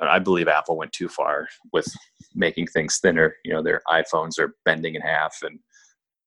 [0.00, 1.86] I believe Apple went too far with
[2.34, 3.34] making things thinner.
[3.44, 5.58] You know, their iPhones are bending in half and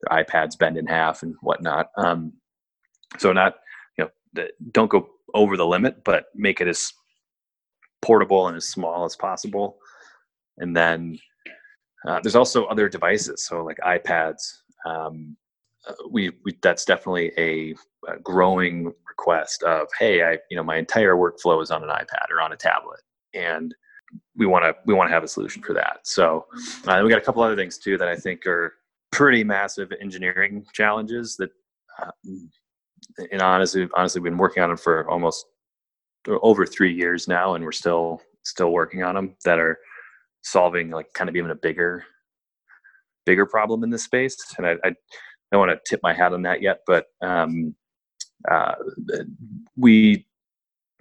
[0.01, 1.87] their iPads bend in half and whatnot.
[1.97, 2.33] Um,
[3.17, 3.55] so not
[3.97, 6.91] you know, don't go over the limit, but make it as
[8.01, 9.77] portable and as small as possible.
[10.57, 11.17] And then
[12.07, 14.41] uh, there's also other devices, so like iPads.
[14.85, 15.37] Um,
[15.87, 17.73] uh, we, we, that's definitely a,
[18.07, 22.29] a, growing request of hey, I you know my entire workflow is on an iPad
[22.31, 22.99] or on a tablet,
[23.33, 23.73] and
[24.35, 25.99] we want to we want to have a solution for that.
[26.03, 26.45] So
[26.87, 28.73] uh, we got a couple other things too that I think are
[29.11, 31.49] pretty massive engineering challenges that,
[32.01, 32.11] uh,
[33.31, 35.45] and honestly, honestly, we've been working on them for almost
[36.27, 39.77] over three years now, and we're still still working on them that are
[40.43, 42.03] solving like kind of even a bigger
[43.25, 44.35] bigger problem in this space.
[44.57, 44.93] And I, I
[45.51, 47.75] don't want to tip my hat on that yet, but um,
[48.49, 48.75] uh,
[49.75, 50.25] we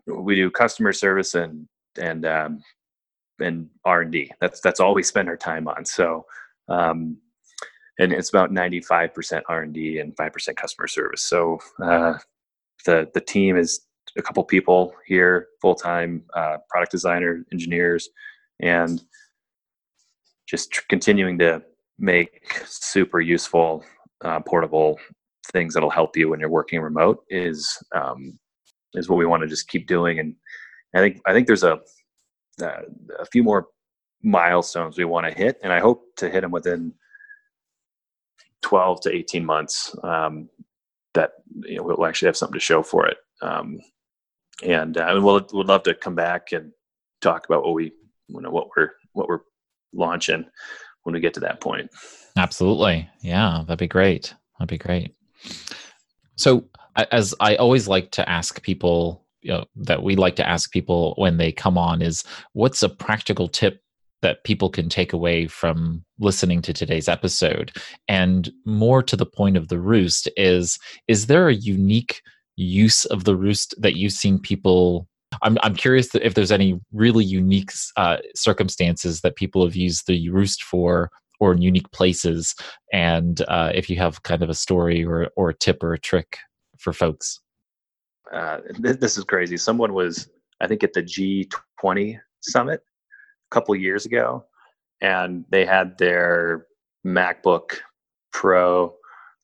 [0.07, 2.63] we do customer service and and um,
[3.41, 4.31] and R and D.
[4.41, 5.85] That's that's all we spend our time on.
[5.85, 6.25] So,
[6.69, 7.17] um,
[7.99, 11.23] and it's about ninety five percent R and D and five percent customer service.
[11.23, 12.15] So, uh,
[12.87, 13.81] the the team is
[14.19, 18.09] a couple people here, full time uh, product designer, engineers,
[18.61, 19.03] and
[20.49, 21.63] just tr- continuing to
[21.99, 23.85] make super useful,
[24.25, 24.99] uh, portable
[25.53, 28.39] things that'll help you when you're working remote is um,
[28.95, 30.19] is what we want to just keep doing.
[30.19, 30.35] And
[30.95, 31.81] I think I think there's a
[32.63, 32.83] uh,
[33.19, 33.69] a few more
[34.23, 36.93] milestones we want to hit, and I hope to hit them within
[38.63, 39.97] 12 to 18 months.
[40.03, 40.49] Um,
[41.15, 41.33] that
[41.65, 43.19] you know, we'll actually have something to show for it.
[43.43, 43.81] Um,
[44.63, 46.73] and uh, we'll would love to come back and
[47.21, 47.93] talk about what we
[48.29, 49.41] you know what we're what we're
[49.93, 50.45] launching
[51.03, 51.91] when we get to that point.
[52.37, 54.35] Absolutely, yeah, that'd be great.
[54.59, 55.15] That'd be great.
[56.37, 56.65] So,
[56.97, 61.15] as I always like to ask people you know, that we like to ask people
[61.17, 63.81] when they come on is what's a practical tip
[64.23, 67.73] that people can take away from listening to today's episode?
[68.09, 72.21] And more to the point of the roost is is there a unique
[72.57, 75.09] use of the roost that you've seen people
[75.41, 80.29] i'm, I'm curious if there's any really unique uh, circumstances that people have used the
[80.29, 82.55] roost for or in unique places?
[82.93, 85.99] And uh, if you have kind of a story or, or a tip or a
[85.99, 86.37] trick
[86.79, 87.41] for folks
[88.33, 89.57] uh, this, this is crazy.
[89.57, 90.29] Someone was,
[90.61, 92.81] I think, at the G20 summit
[93.51, 94.45] a couple years ago,
[95.01, 96.67] and they had their
[97.07, 97.79] MacBook
[98.33, 98.95] Pro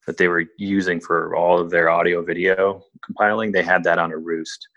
[0.07, 3.51] that they were using for all of their audio video compiling.
[3.51, 4.69] They had that on a roost,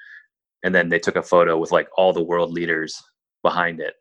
[0.64, 3.02] and then they took a photo with like all the world leaders
[3.44, 3.94] behind it,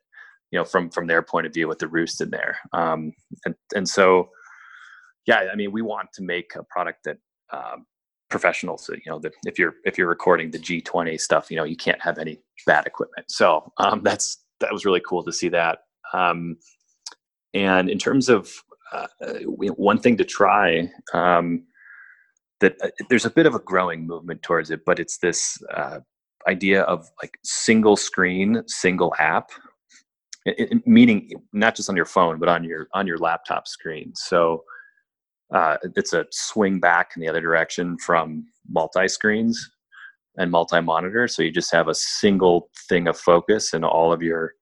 [0.51, 2.57] you know, from from their point of view with the roost in there.
[2.73, 3.12] Um,
[3.44, 4.31] and and so,
[5.27, 7.18] yeah, I mean, we want to make a product that
[7.53, 7.85] um,
[8.31, 11.77] professionals you know the, if you're if you're recording the g20 stuff you know you
[11.77, 13.31] can't have any bad equipment.
[13.31, 15.81] So um, that's that was really cool to see that.
[16.12, 16.57] Um,
[17.55, 18.53] and in terms of
[18.93, 19.07] uh,
[19.77, 21.64] one thing to try um,
[22.61, 25.99] that uh, there's a bit of a growing movement towards it but it's this uh,
[26.49, 29.51] idea of like single screen single app.
[30.47, 34.12] It, it, meaning not just on your phone but on your on your laptop screen.
[34.14, 34.62] So
[35.54, 39.70] uh, it's a swing back in the other direction from multi screens
[40.37, 41.26] and multi monitor.
[41.28, 44.52] So you just have a single thing of focus, and all of your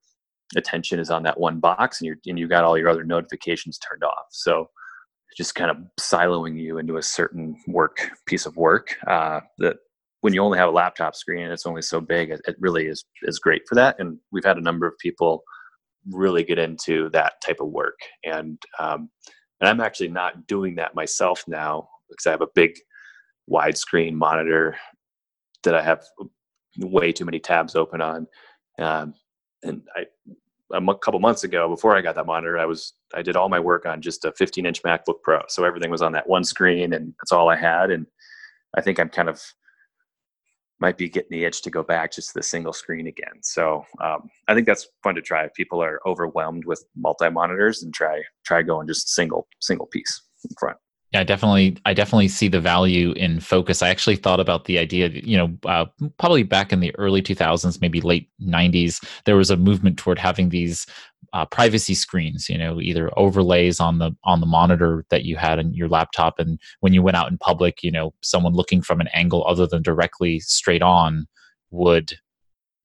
[0.57, 3.79] attention is on that one box, and you and you got all your other notifications
[3.79, 4.27] turned off.
[4.31, 4.69] So
[5.37, 9.77] just kind of siloing you into a certain work piece of work uh, that
[10.23, 12.87] when you only have a laptop screen and it's only so big it, it really
[12.87, 15.45] is is great for that and we've had a number of people
[16.11, 19.11] really get into that type of work and um,
[19.61, 22.79] and I'm actually not doing that myself now because I have a big
[23.51, 24.77] widescreen monitor
[25.65, 26.05] that I have
[26.79, 28.27] way too many tabs open on.
[28.79, 29.15] Um,
[29.63, 30.07] and I,
[30.73, 33.61] a couple months ago, before I got that monitor, I was I did all my
[33.61, 36.93] work on just a 15 inch MacBook Pro, so everything was on that one screen,
[36.93, 37.91] and that's all I had.
[37.91, 38.07] And
[38.77, 39.43] I think I'm kind of
[40.81, 43.43] might be getting the itch to go back just to the single screen again.
[43.43, 47.83] So um, I think that's fun to try if people are overwhelmed with multi monitors
[47.83, 50.77] and try try going just single single piece in front.
[51.13, 53.81] Yeah, I definitely, I definitely see the value in focus.
[53.81, 55.87] I actually thought about the idea, you know, uh,
[56.19, 60.49] probably back in the early 2000s, maybe late 90s, there was a movement toward having
[60.49, 60.85] these
[61.33, 65.59] uh, privacy screens you know either overlays on the on the monitor that you had
[65.59, 69.01] in your laptop and when you went out in public you know someone looking from
[69.01, 71.27] an angle other than directly straight on
[71.71, 72.15] would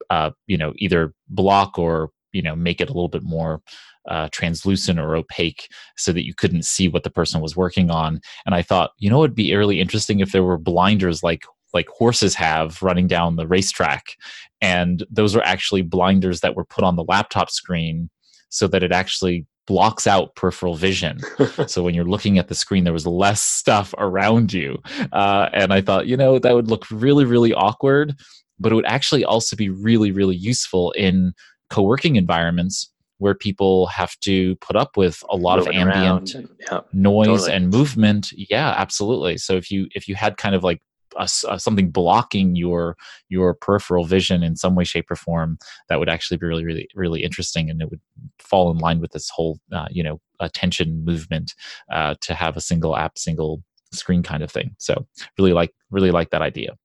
[0.10, 3.62] uh, you know either block or you know make it a little bit more
[4.10, 8.20] uh, translucent or opaque so that you couldn't see what the person was working on
[8.46, 11.44] and i thought you know it would be really interesting if there were blinders like
[11.74, 14.16] like horses have running down the racetrack
[14.60, 18.10] and those are actually blinders that were put on the laptop screen
[18.50, 21.20] so that it actually blocks out peripheral vision.
[21.68, 24.78] so when you're looking at the screen, there was less stuff around you.
[25.14, 28.14] Uh, and I thought, you know, that would look really, really awkward,
[28.60, 31.34] but it would actually also be really, really useful in
[31.72, 36.36] co working environments where people have to put up with a lot Moving of ambient
[36.60, 37.54] yeah, noise totally.
[37.54, 38.32] and movement.
[38.36, 39.38] Yeah absolutely.
[39.38, 40.82] So if you if you had kind of like
[41.18, 42.98] a, a, something blocking your
[43.30, 46.88] your peripheral vision in some way shape or form that would actually be really really
[46.96, 48.02] really interesting and it would
[48.40, 51.54] fall in line with this whole uh, you know attention movement
[51.92, 53.64] uh, to have a single app single
[53.94, 54.76] screen kind of thing.
[54.80, 55.06] So
[55.38, 56.76] really like really like that idea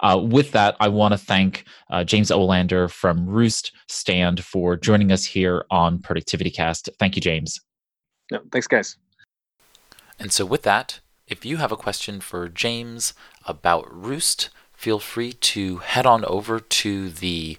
[0.00, 5.12] uh, with that, I want to thank uh, James Olander from Roost Stand for joining
[5.12, 6.88] us here on Productivity Cast.
[6.98, 7.60] Thank you, James.
[8.30, 8.96] No, thanks, guys.
[10.18, 13.14] And so, with that, if you have a question for James
[13.46, 17.58] about Roost, feel free to head on over to the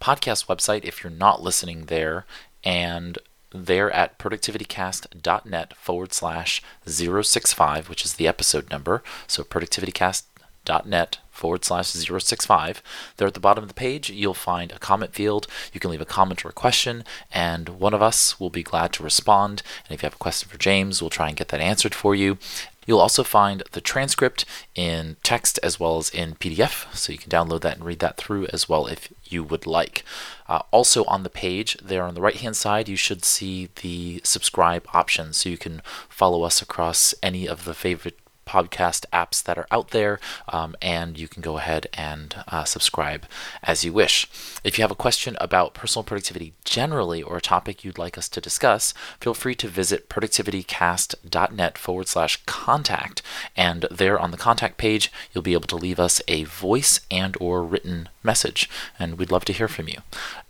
[0.00, 2.26] podcast website if you're not listening there.
[2.64, 3.18] And
[3.54, 9.02] there at productivitycast.net forward slash 065, which is the episode number.
[9.26, 12.82] So productivitycast.net forward slash 065.
[13.16, 15.46] There at the bottom of the page, you'll find a comment field.
[15.72, 18.92] You can leave a comment or a question, and one of us will be glad
[18.92, 19.62] to respond.
[19.88, 22.14] And if you have a question for James, we'll try and get that answered for
[22.14, 22.38] you.
[22.86, 27.30] You'll also find the transcript in text as well as in PDF, so you can
[27.30, 30.04] download that and read that through as well if you would like.
[30.48, 34.20] Uh, also on the page, there on the right hand side, you should see the
[34.24, 39.58] subscribe option, so you can follow us across any of the favorite podcast apps that
[39.58, 43.24] are out there, um, and you can go ahead and uh, subscribe
[43.62, 44.28] as you wish.
[44.64, 48.28] If you have a question about personal productivity generally or a topic you'd like us
[48.30, 53.22] to discuss, feel free to visit productivitycast.net forward slash contact,
[53.56, 57.36] and there on the contact page, you'll be able to leave us a voice and
[57.40, 58.68] or written message,
[58.98, 59.98] and we'd love to hear from you.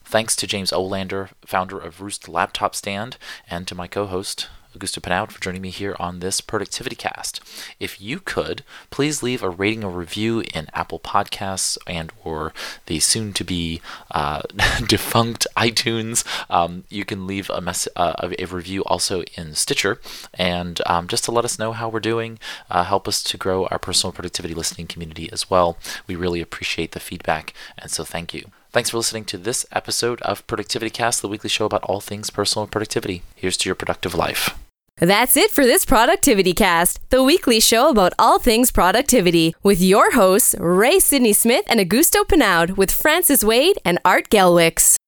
[0.04, 3.16] Thanks to James Olander, founder of Roost Laptop Stand,
[3.48, 7.40] and to my co-host, Augusto Pinaud for joining me here on this Productivity Cast.
[7.78, 12.52] If you could, please leave a rating or review in Apple Podcasts and or
[12.86, 14.42] the soon-to-be uh,
[14.86, 16.24] defunct iTunes.
[16.50, 20.00] Um, you can leave a, mess- uh, a review also in Stitcher,
[20.34, 22.38] and um, just to let us know how we're doing,
[22.70, 25.76] uh, help us to grow our personal productivity listening community as well.
[26.06, 28.50] We really appreciate the feedback, and so thank you.
[28.72, 32.30] Thanks for listening to this episode of Productivity Cast, the weekly show about all things
[32.30, 33.22] personal productivity.
[33.36, 34.58] Here's to your productive life.
[34.98, 40.12] That's it for this Productivity Cast, the weekly show about all things productivity, with your
[40.12, 44.98] hosts, Ray Sidney Smith and Augusto Pinaud, with Francis Wade and Art Gelwicks.